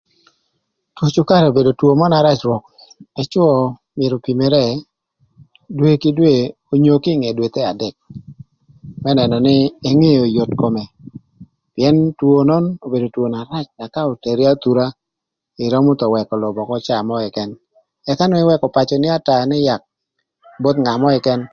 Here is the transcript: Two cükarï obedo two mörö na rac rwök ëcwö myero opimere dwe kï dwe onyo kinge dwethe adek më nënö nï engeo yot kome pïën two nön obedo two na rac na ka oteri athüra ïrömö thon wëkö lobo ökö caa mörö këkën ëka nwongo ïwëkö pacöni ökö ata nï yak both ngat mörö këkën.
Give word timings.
Two 0.95 1.11
cükarï 1.15 1.47
obedo 1.49 1.71
two 1.79 1.93
mörö 1.99 2.09
na 2.11 2.25
rac 2.25 2.37
rwök 2.47 2.63
ëcwö 3.21 3.47
myero 3.97 4.15
opimere 4.19 4.63
dwe 5.77 5.91
kï 6.01 6.11
dwe 6.17 6.33
onyo 6.73 6.93
kinge 7.05 7.29
dwethe 7.37 7.61
adek 7.71 7.95
më 9.03 9.11
nënö 9.17 9.37
nï 9.47 9.55
engeo 9.89 10.23
yot 10.35 10.51
kome 10.61 10.83
pïën 11.75 11.97
two 12.19 12.35
nön 12.49 12.65
obedo 12.85 13.07
two 13.15 13.27
na 13.33 13.39
rac 13.49 13.67
na 13.77 13.85
ka 13.93 14.01
oteri 14.11 14.43
athüra 14.47 14.85
ïrömö 15.63 15.91
thon 15.99 16.11
wëkö 16.15 16.33
lobo 16.41 16.59
ökö 16.65 16.75
caa 16.87 17.05
mörö 17.07 17.23
këkën 17.25 17.51
ëka 18.11 18.23
nwongo 18.27 18.49
ïwëkö 18.49 18.67
pacöni 18.75 19.07
ökö 19.09 19.15
ata 19.17 19.49
nï 19.49 19.57
yak 19.67 19.83
both 20.61 20.79
ngat 20.81 20.97
mörö 21.01 21.17
këkën. 21.17 21.41